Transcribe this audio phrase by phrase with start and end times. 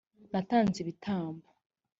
[0.31, 1.47] natanze ibitambo